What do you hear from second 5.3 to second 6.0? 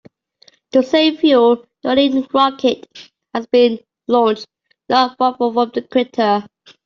from the